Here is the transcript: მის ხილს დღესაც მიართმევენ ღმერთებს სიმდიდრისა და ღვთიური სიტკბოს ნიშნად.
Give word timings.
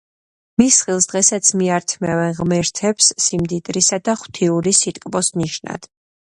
მის 0.59 0.77
ხილს 0.85 1.07
დღესაც 1.11 1.51
მიართმევენ 1.59 2.33
ღმერთებს 2.39 3.11
სიმდიდრისა 3.27 4.01
და 4.11 4.17
ღვთიური 4.23 4.75
სიტკბოს 4.79 5.31
ნიშნად. 5.45 5.89